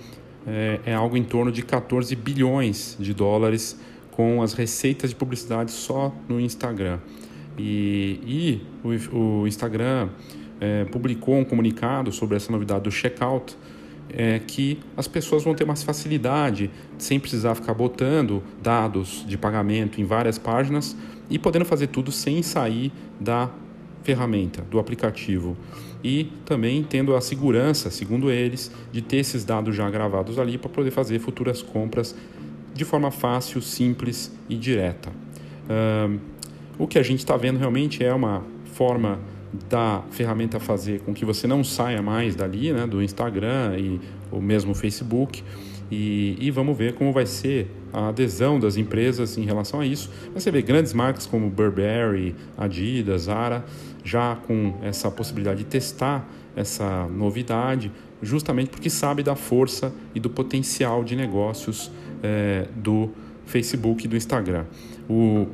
é, 0.47 0.81
é, 0.87 0.95
algo 0.95 1.17
em 1.17 1.25
torno 1.25 1.53
de 1.53 1.62
14 1.62 2.15
bilhões 2.17 2.97
de 2.99 3.12
dólares 3.12 3.79
com 4.11 4.43
as 4.43 4.52
receitas 4.52 5.11
de 5.11 5.17
publicidade 5.17 5.71
só 5.71 6.14
no 6.29 6.40
Instagram. 6.40 6.99
E, 7.59 8.21
e 8.25 8.62
o, 9.12 9.43
o, 9.43 9.47
Instagram 9.47 10.09
é, 10.61 10.85
publicou 10.87 11.37
um 11.37 11.45
comunicado 11.45 12.12
sobre 12.12 12.37
essa 12.37 12.50
novidade 12.50 12.85
do 12.85 12.90
checkout, 12.90 13.57
é, 14.12 14.40
que 14.40 14.79
as 14.97 15.07
pessoas 15.07 15.45
vão 15.45 15.55
ter 15.55 15.64
mais 15.64 15.83
facilidade 15.83 16.71
sem 16.99 17.21
precisar 17.21 17.55
ficar 17.55 17.75
botando 17.75 18.43
dados 18.62 19.25
de 19.26 19.38
pagamento 19.38 20.00
em 20.00 20.05
várias 20.05 20.38
páginas 20.38 20.97
e 21.29 21.38
podendo 21.38 21.64
fazer 21.64 21.87
tudo 21.88 22.11
sem 22.11 22.43
sair 22.43 22.93
da 23.21 23.50
ferramenta, 24.02 24.62
do 24.62 24.79
aplicativo 24.79 25.57
e 26.02 26.33
também 26.45 26.83
tendo 26.83 27.14
a 27.14 27.21
segurança, 27.21 27.90
segundo 27.90 28.31
eles, 28.31 28.71
de 28.90 29.02
ter 29.02 29.19
esses 29.19 29.45
dados 29.45 29.76
já 29.76 29.88
gravados 29.90 30.38
ali 30.38 30.57
para 30.57 30.71
poder 30.71 30.90
fazer 30.90 31.19
futuras 31.19 31.62
compras 31.62 32.17
de 32.80 32.84
forma 32.87 33.10
fácil, 33.10 33.60
simples 33.60 34.32
e 34.49 34.56
direta. 34.56 35.10
Uh, 35.10 36.18
o 36.78 36.87
que 36.87 36.99
a 36.99 37.02
gente 37.02 37.18
está 37.18 37.37
vendo 37.37 37.58
realmente 37.58 38.02
é 38.02 38.14
uma 38.14 38.42
forma 38.72 39.20
da 39.68 40.02
ferramenta 40.10 40.58
fazer 40.58 41.02
com 41.02 41.12
que 41.12 41.22
você 41.22 41.46
não 41.46 41.62
saia 41.62 42.00
mais 42.00 42.34
dali, 42.34 42.72
né, 42.72 42.87
do 42.87 43.02
Instagram 43.02 43.76
e 43.76 44.00
o 44.32 44.40
mesmo 44.40 44.75
Facebook. 44.75 45.44
E, 45.90 46.38
e, 46.40 46.50
vamos 46.50 46.75
ver 46.78 46.94
como 46.94 47.12
vai 47.12 47.26
ser 47.26 47.70
a 47.92 48.08
adesão 48.08 48.58
das 48.58 48.78
empresas 48.78 49.37
em 49.37 49.44
relação 49.44 49.80
a 49.80 49.84
isso. 49.84 50.08
Você 50.32 50.50
vê 50.50 50.62
grandes 50.62 50.94
marcas 50.94 51.26
como 51.26 51.50
Burberry, 51.50 52.34
Adidas, 52.56 53.22
Zara, 53.22 53.62
já 54.02 54.37
com 54.37 54.78
essa 54.82 55.10
possibilidade 55.10 55.64
de 55.64 55.66
testar 55.66 56.26
essa 56.56 57.06
novidade, 57.08 57.92
justamente 58.22 58.70
porque 58.70 58.88
sabe 58.88 59.22
da 59.22 59.37
força 59.37 59.92
e 60.14 60.20
do 60.20 60.30
potencial 60.30 61.04
de 61.04 61.14
negócios 61.14 61.90
é, 62.23 62.67
do 62.77 63.11
Facebook 63.47 64.05
e 64.05 64.09
do 64.09 64.17
Instagram. 64.17 64.65
O, 65.09 65.47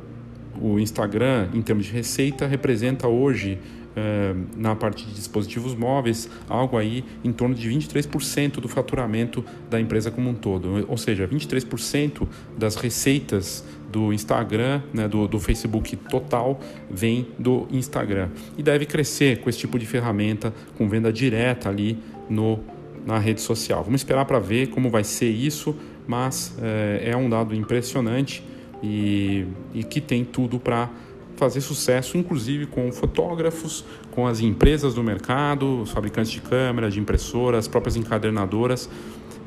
o 0.59 0.79
Instagram, 0.79 1.49
em 1.53 1.61
termos 1.61 1.85
de 1.85 1.91
receita, 1.91 2.47
representa 2.47 3.07
hoje 3.07 3.59
é, 3.97 4.35
na 4.55 4.75
parte 4.75 5.05
de 5.07 5.13
dispositivos 5.13 5.73
móveis, 5.73 6.29
algo 6.47 6.77
aí 6.77 7.03
em 7.23 7.33
torno 7.33 7.55
de 7.55 7.67
23% 7.67 8.59
do 8.59 8.67
faturamento 8.67 9.43
da 9.69 9.81
empresa 9.81 10.11
como 10.11 10.29
um 10.29 10.35
todo. 10.35 10.85
Ou 10.87 10.97
seja, 10.97 11.27
23% 11.27 12.27
das 12.55 12.75
receitas 12.75 13.65
do 13.91 14.13
Instagram, 14.13 14.83
né, 14.93 15.07
do, 15.07 15.27
do 15.27 15.39
Facebook 15.39 15.95
total, 15.95 16.59
vem 16.89 17.27
do 17.39 17.67
Instagram. 17.71 18.29
E 18.55 18.61
deve 18.61 18.85
crescer 18.85 19.39
com 19.39 19.49
esse 19.49 19.57
tipo 19.57 19.79
de 19.79 19.87
ferramenta, 19.87 20.53
com 20.77 20.87
venda 20.87 21.11
direta 21.11 21.69
ali 21.69 21.97
no, 22.29 22.59
na 23.03 23.17
rede 23.17 23.41
social. 23.41 23.83
Vamos 23.83 24.01
esperar 24.01 24.25
para 24.25 24.37
ver 24.37 24.67
como 24.67 24.91
vai 24.91 25.03
ser 25.03 25.29
isso, 25.29 25.75
mas 26.07 26.55
é, 26.61 27.11
é 27.11 27.17
um 27.17 27.29
dado 27.29 27.53
impressionante 27.53 28.43
e, 28.81 29.45
e 29.73 29.83
que 29.83 29.99
tem 29.99 30.23
tudo 30.23 30.59
para 30.59 30.89
fazer 31.35 31.61
sucesso, 31.61 32.17
inclusive 32.17 32.65
com 32.65 32.91
fotógrafos, 32.91 33.85
com 34.11 34.25
as 34.25 34.39
empresas 34.39 34.95
do 34.95 35.03
mercado, 35.03 35.81
os 35.81 35.91
fabricantes 35.91 36.31
de 36.31 36.41
câmeras, 36.41 36.93
de 36.93 36.99
impressoras, 36.99 37.59
as 37.59 37.67
próprias 37.67 37.95
encadernadoras 37.95 38.89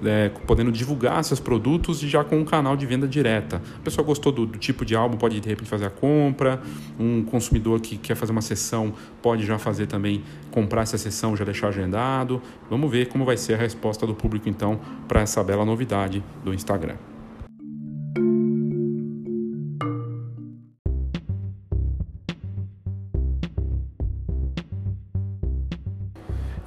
é, 0.05 0.31
podendo 0.47 0.73
divulgar 0.73 1.23
seus 1.25 1.41
produtos 1.41 2.01
já 2.01 2.25
com 2.25 2.39
um 2.39 2.45
canal 2.45 2.77
de 2.77 2.87
venda 2.87 3.07
direta. 3.07 3.63
A 3.77 3.83
pessoa 3.83 4.05
gostou 4.05 4.33
do, 4.33 4.47
do, 4.47 4.59
tipo 4.59 4.85
de 4.85 4.95
álbum, 4.95 5.17
pode 5.17 5.41
de 5.41 5.49
repente 5.49 5.69
fazer 5.69 5.87
a 5.87 5.91
compra. 5.91 6.61
Um 6.99 7.23
consumidor 7.23 7.81
que 7.81 7.97
quer 7.97 8.15
fazer 8.15 8.33
uma 8.33 8.43
sessão 8.43 8.93
pode 9.23 9.45
já 9.45 9.59
fazer 9.59 9.87
também, 9.87 10.23
comprar 10.51 10.83
essa 10.83 10.99
sessão, 10.99 11.37
já 11.37 11.45
deixar 11.45 11.69
agendado. 11.69 12.41
Vamos 12.69 12.91
ver 12.91 13.09
como 13.09 13.25
vai 13.25 13.37
ser 13.37 13.55
a 13.55 13.59
resposta 13.59 14.07
do 14.07 14.15
público 14.15 14.49
então 14.49 14.81
para 15.07 15.21
essa 15.21 15.43
bela 15.43 15.65
novidade 15.65 16.23
do 16.45 16.55
Instagram. 16.55 16.97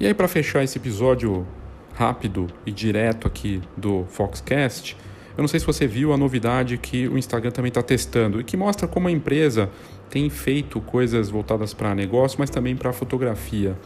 E 0.04 0.06
aí, 0.06 0.12
para 0.12 0.28
fechar 0.28 0.62
esse 0.62 0.76
episódio 0.76 1.46
rápido 1.94 2.46
e 2.66 2.72
direto 2.72 3.26
aqui 3.26 3.62
do 3.76 4.04
Foxcast, 4.08 4.96
eu 5.36 5.42
não 5.42 5.48
sei 5.48 5.58
se 5.58 5.66
você 5.66 5.86
viu 5.86 6.12
a 6.12 6.16
novidade 6.16 6.78
que 6.78 7.08
o 7.08 7.18
Instagram 7.18 7.50
também 7.50 7.68
está 7.68 7.82
testando 7.82 8.40
e 8.40 8.44
que 8.44 8.56
mostra 8.56 8.86
como 8.86 9.08
a 9.08 9.10
empresa 9.10 9.68
tem 10.08 10.30
feito 10.30 10.80
coisas 10.80 11.28
voltadas 11.28 11.74
para 11.74 11.92
negócio, 11.94 12.38
mas 12.38 12.50
também 12.50 12.76
para 12.76 12.92
fotografia. 12.92 13.76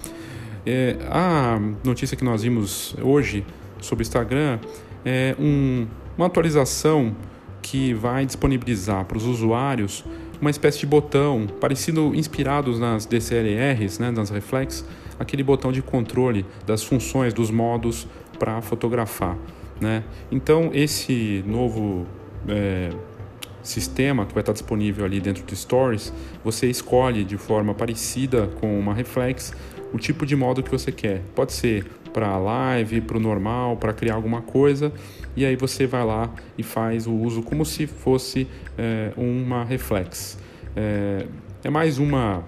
É, 0.66 0.96
a 1.10 1.58
notícia 1.82 2.16
que 2.16 2.24
nós 2.24 2.42
vimos 2.42 2.94
hoje 3.00 3.46
sobre 3.80 4.02
o 4.02 4.04
Instagram 4.04 4.58
é 5.04 5.34
um, 5.38 5.86
uma 6.18 6.26
atualização 6.26 7.16
que 7.62 7.94
vai 7.94 8.26
disponibilizar 8.26 9.06
para 9.06 9.16
os 9.16 9.24
usuários 9.24 10.04
uma 10.40 10.50
espécie 10.50 10.80
de 10.80 10.86
botão 10.86 11.46
parecido, 11.60 12.14
inspirados 12.14 12.78
nas 12.78 13.06
DCLRs, 13.06 13.98
né, 13.98 14.10
nas 14.10 14.30
Reflex, 14.30 14.84
aquele 15.18 15.42
botão 15.42 15.72
de 15.72 15.82
controle 15.82 16.44
das 16.66 16.82
funções, 16.82 17.32
dos 17.34 17.50
modos 17.50 18.06
para 18.38 18.60
fotografar. 18.60 19.36
Né? 19.80 20.04
Então, 20.30 20.70
esse 20.72 21.42
novo 21.46 22.06
é, 22.48 22.90
sistema 23.62 24.26
que 24.26 24.34
vai 24.34 24.42
estar 24.42 24.52
disponível 24.52 25.04
ali 25.04 25.20
dentro 25.20 25.44
do 25.44 25.54
Stories, 25.54 26.12
você 26.42 26.68
escolhe 26.68 27.24
de 27.24 27.36
forma 27.36 27.74
parecida 27.74 28.48
com 28.60 28.78
uma 28.78 28.94
Reflex 28.94 29.52
o 29.92 29.98
tipo 29.98 30.26
de 30.26 30.36
modo 30.36 30.62
que 30.62 30.70
você 30.70 30.92
quer. 30.92 31.22
Pode 31.34 31.52
ser 31.52 31.86
para 32.12 32.36
live, 32.38 33.00
para 33.00 33.16
o 33.16 33.20
normal, 33.20 33.76
para 33.76 33.92
criar 33.92 34.14
alguma 34.14 34.42
coisa, 34.42 34.92
e 35.36 35.44
aí 35.44 35.56
você 35.56 35.86
vai 35.86 36.04
lá 36.04 36.30
e 36.56 36.62
faz 36.62 37.06
o 37.06 37.12
uso 37.12 37.42
como 37.42 37.64
se 37.64 37.86
fosse 37.86 38.46
é, 38.76 39.12
uma 39.16 39.64
reflex. 39.64 40.38
É, 40.74 41.26
é 41.62 41.70
mais 41.70 41.98
uma 41.98 42.44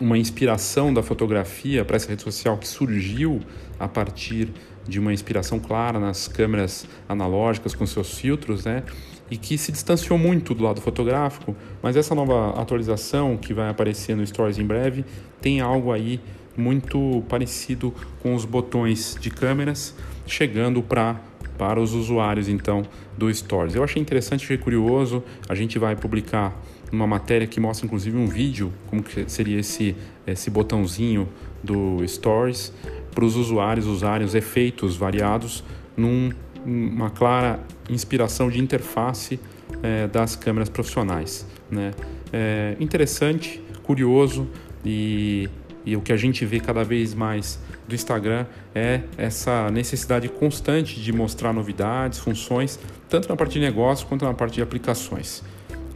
uma 0.00 0.16
inspiração 0.16 0.92
da 0.92 1.02
fotografia 1.02 1.84
para 1.84 1.96
essa 1.96 2.08
rede 2.08 2.22
social 2.22 2.56
que 2.56 2.66
surgiu 2.66 3.40
a 3.78 3.88
partir 3.88 4.52
de 4.86 4.98
uma 4.98 5.12
inspiração 5.12 5.58
clara 5.58 5.98
nas 5.98 6.28
câmeras 6.28 6.86
analógicas 7.08 7.74
com 7.74 7.84
seus 7.86 8.18
filtros, 8.18 8.64
né? 8.64 8.82
E 9.30 9.36
que 9.36 9.58
se 9.58 9.70
distanciou 9.70 10.18
muito 10.18 10.54
do 10.54 10.64
lado 10.64 10.80
fotográfico, 10.80 11.54
mas 11.82 11.96
essa 11.96 12.14
nova 12.14 12.58
atualização 12.60 13.36
que 13.36 13.52
vai 13.52 13.68
aparecer 13.68 14.16
no 14.16 14.26
Stories 14.26 14.58
em 14.58 14.64
breve 14.64 15.04
tem 15.40 15.60
algo 15.60 15.92
aí 15.92 16.18
muito 16.56 17.22
parecido 17.28 17.94
com 18.20 18.34
os 18.34 18.44
botões 18.44 19.16
de 19.20 19.30
câmeras 19.30 19.94
chegando 20.26 20.82
para 20.82 21.20
para 21.58 21.80
os 21.80 21.92
usuários 21.92 22.48
então 22.48 22.84
do 23.16 23.34
Stories. 23.34 23.74
Eu 23.74 23.82
achei 23.82 24.00
interessante, 24.00 24.44
achei 24.44 24.56
curioso. 24.56 25.24
A 25.48 25.56
gente 25.56 25.76
vai 25.76 25.96
publicar 25.96 26.56
uma 26.90 27.06
matéria 27.06 27.46
que 27.46 27.60
mostra 27.60 27.86
inclusive 27.86 28.16
um 28.16 28.26
vídeo 28.26 28.72
como 28.86 29.02
que 29.02 29.28
seria 29.30 29.60
esse 29.60 29.94
esse 30.26 30.50
botãozinho 30.50 31.28
do 31.62 32.06
Stories 32.06 32.72
para 33.14 33.24
os 33.24 33.36
usuários 33.36 33.86
usarem 33.86 34.26
os 34.26 34.34
efeitos 34.34 34.96
variados 34.96 35.64
num 35.96 36.30
uma 36.64 37.10
clara 37.10 37.60
inspiração 37.88 38.50
de 38.50 38.60
interface 38.60 39.40
é, 39.82 40.06
das 40.08 40.34
câmeras 40.36 40.68
profissionais. 40.68 41.46
Né? 41.70 41.92
É 42.32 42.76
interessante, 42.80 43.62
curioso 43.84 44.46
e 44.84 45.48
e 45.88 45.96
o 45.96 46.02
que 46.02 46.12
a 46.12 46.18
gente 46.18 46.44
vê 46.44 46.60
cada 46.60 46.84
vez 46.84 47.14
mais 47.14 47.58
do 47.86 47.94
Instagram 47.94 48.44
é 48.74 49.00
essa 49.16 49.70
necessidade 49.70 50.28
constante 50.28 51.00
de 51.00 51.12
mostrar 51.14 51.50
novidades, 51.50 52.18
funções, 52.18 52.78
tanto 53.08 53.26
na 53.26 53.34
parte 53.34 53.54
de 53.54 53.60
negócio 53.60 54.06
quanto 54.06 54.22
na 54.26 54.34
parte 54.34 54.56
de 54.56 54.62
aplicações. 54.62 55.42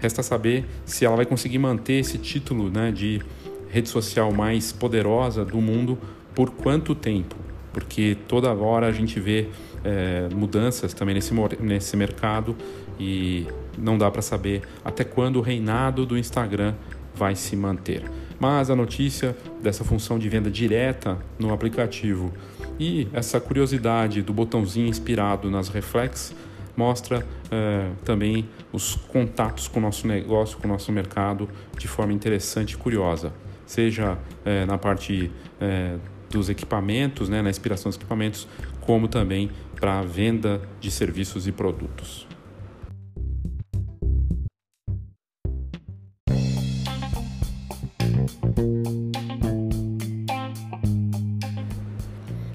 Resta 0.02 0.21
saber 0.21 0.64
se 0.85 1.04
ela 1.04 1.14
vai 1.14 1.25
conseguir 1.25 1.59
manter 1.59 2.00
esse 2.00 2.18
título 2.18 2.68
né, 2.68 2.90
de 2.90 3.23
rede 3.71 3.88
social 3.88 4.32
mais 4.32 4.73
poderosa 4.73 5.44
do 5.44 5.59
mundo 5.61 5.97
por 6.35 6.50
quanto 6.50 6.92
tempo, 6.92 7.37
porque 7.73 8.16
toda 8.26 8.52
hora 8.52 8.88
a 8.88 8.92
gente 8.92 9.21
vê 9.21 9.47
é, 9.85 10.28
mudanças 10.35 10.92
também 10.92 11.14
nesse, 11.14 11.32
nesse 11.61 11.97
mercado 11.97 12.56
e 12.99 13.47
não 13.78 13.97
dá 13.97 14.11
para 14.11 14.23
saber 14.23 14.62
até 14.85 15.04
quando 15.04 15.37
o 15.37 15.40
reinado 15.40 16.04
do 16.04 16.18
Instagram 16.18 16.75
vai 17.14 17.37
se 17.37 17.54
manter. 17.54 18.02
Mas 18.40 18.71
a 18.71 18.75
notícia 18.75 19.37
dessa 19.62 19.85
função 19.85 20.18
de 20.18 20.28
venda 20.28 20.50
direta 20.50 21.16
no 21.38 21.52
aplicativo 21.52 22.32
e 22.76 23.06
essa 23.12 23.40
curiosidade 23.40 24.21
do 24.21 24.32
botãozinho 24.32 24.88
inspirado 24.88 25.49
nas 25.49 25.68
Reflex 25.68 26.35
mostra 26.76 27.26
é, 27.50 27.91
também 28.05 28.49
os 28.73 28.95
contatos 28.95 29.69
com 29.69 29.79
o 29.79 29.83
nosso 29.83 30.07
negócio, 30.07 30.59
com 30.59 30.67
o 30.67 30.71
nosso 30.71 30.91
mercado 30.93 31.49
de 31.79 31.87
forma 31.87 32.12
interessante 32.12 32.73
e 32.73 32.76
curiosa, 32.76 33.33
seja 33.67 34.19
é, 34.45 34.64
na 34.64 34.79
parte 34.79 35.31
é, 35.61 35.97
dos 36.31 36.49
equipamentos, 36.49 37.29
né, 37.29 37.43
na 37.43 37.50
inspiração 37.50 37.91
dos 37.91 37.97
equipamentos, 37.97 38.49
como 38.81 39.07
também 39.07 39.50
para 39.76 39.99
a 39.99 40.02
venda 40.02 40.62
de 40.81 40.91
serviços 40.91 41.47
e 41.47 41.52
produtos. 41.52 42.26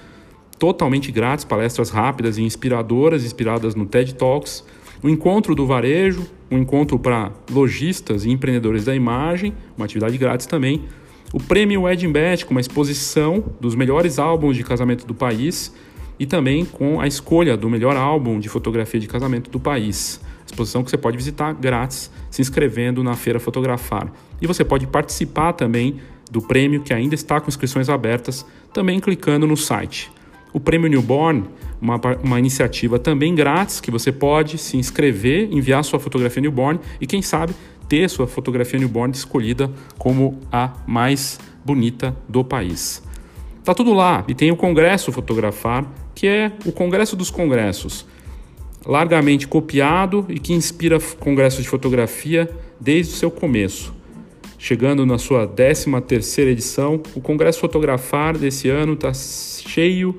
totalmente 0.59 1.12
grátis, 1.12 1.45
palestras 1.45 1.91
rápidas 1.91 2.38
e 2.38 2.43
inspiradoras, 2.43 3.25
inspiradas 3.25 3.75
no 3.75 3.85
TED 3.85 4.14
Talks 4.14 4.64
o 5.03 5.09
encontro 5.09 5.55
do 5.55 5.67
varejo, 5.67 6.27
um 6.51 6.59
encontro 6.59 6.99
para 6.99 7.33
lojistas 7.51 8.25
e 8.25 8.31
empreendedores 8.31 8.85
da 8.85 8.95
imagem, 8.95 9.55
uma 9.77 9.85
atividade 9.85 10.17
grátis 10.19 10.47
também. 10.47 10.85
O 11.33 11.39
prêmio 11.39 11.83
Wedding 11.83 12.11
Bet, 12.11 12.47
com 12.47 12.53
uma 12.53 12.61
exposição 12.61 13.45
dos 13.61 13.75
melhores 13.75 14.19
álbuns 14.19 14.57
de 14.57 14.65
casamento 14.65 15.07
do 15.07 15.15
país 15.15 15.75
e 16.19 16.27
também 16.27 16.65
com 16.65 17.01
a 17.01 17.07
escolha 17.07 17.57
do 17.57 17.69
melhor 17.69 17.97
álbum 17.97 18.41
de 18.41 18.49
fotografia 18.49 18.99
de 18.99 19.07
casamento 19.07 19.51
do 19.51 19.61
país. 19.61 20.21
Exposição 20.47 20.83
que 20.83 20.91
você 20.91 20.97
pode 20.97 21.17
visitar 21.17 21.53
grátis 21.53 22.11
se 22.31 22.41
inscrevendo 22.41 23.05
na 23.05 23.15
Feira 23.15 23.39
Fotografar. 23.39 24.11
E 24.41 24.47
você 24.47 24.65
pode 24.65 24.87
participar 24.87 25.53
também 25.53 26.01
do 26.31 26.41
prêmio 26.41 26.83
que 26.83 26.93
ainda 26.93 27.15
está 27.15 27.41
com 27.41 27.49
inscrições 27.49 27.89
abertas, 27.89 28.45
também 28.73 28.99
clicando 28.99 29.47
no 29.47 29.57
site. 29.57 30.11
O 30.53 30.59
Prêmio 30.59 30.89
Newborn 30.89 31.45
uma, 31.81 32.01
uma 32.23 32.38
iniciativa 32.38 32.99
também 32.99 33.35
grátis 33.35 33.81
que 33.81 33.91
você 33.91 34.11
pode 34.12 34.59
se 34.59 34.77
inscrever, 34.77 35.49
enviar 35.53 35.85
sua 35.85 35.99
fotografia 35.99 36.41
newborn 36.41 36.81
e, 37.01 37.07
quem 37.07 37.23
sabe, 37.23 37.55
ter 37.88 38.09
sua 38.11 38.27
fotografia 38.27 38.79
newborn 38.79 39.14
escolhida 39.14 39.71
como 39.97 40.38
a 40.53 40.73
mais 40.87 41.38
bonita 41.64 42.17
do 42.29 42.45
país. 42.45 43.03
Tá 43.64 43.75
tudo 43.75 43.93
lá 43.93 44.25
e 44.27 44.35
tem 44.35 44.51
o 44.51 44.57
Congresso 44.57 45.12
Fotografar, 45.12 45.87
que 46.14 46.27
é 46.27 46.53
o 46.64 46.73
Congresso 46.73 47.14
dos 47.14 47.31
Congressos, 47.31 48.07
largamente 48.87 49.47
copiado 49.47 50.25
e 50.29 50.38
que 50.38 50.53
inspira 50.53 50.99
congressos 51.19 51.62
de 51.62 51.69
fotografia 51.69 52.51
desde 52.81 53.12
o 53.12 53.17
seu 53.17 53.31
começo. 53.31 53.95
Chegando 54.59 55.07
na 55.07 55.19
sua 55.19 55.47
13 55.47 56.01
terceira 56.01 56.51
edição, 56.51 57.01
o 57.14 57.21
Congresso 57.21 57.61
Fotografar 57.61 58.37
desse 58.37 58.69
ano 58.69 58.95
está 58.95 59.12
cheio 59.12 60.19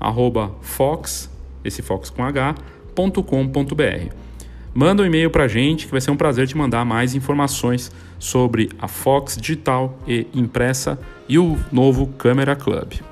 arroba 0.00 0.50
fox, 0.62 1.30
esse 1.64 1.82
fox 1.82 2.10
com 2.10 2.24
h, 2.24 2.54
.com.br. 2.94 4.14
Manda 4.72 5.02
um 5.02 5.06
e-mail 5.06 5.30
para 5.30 5.44
a 5.44 5.48
gente 5.48 5.86
que 5.86 5.92
vai 5.92 6.00
ser 6.00 6.10
um 6.10 6.16
prazer 6.16 6.46
te 6.46 6.56
mandar 6.56 6.84
mais 6.84 7.14
informações 7.14 7.90
sobre 8.18 8.70
a 8.78 8.86
Fox 8.86 9.36
digital 9.36 9.98
e 10.06 10.26
impressa 10.32 10.98
e 11.28 11.38
o 11.38 11.58
novo 11.72 12.06
Câmera 12.18 12.54
Club. 12.54 13.09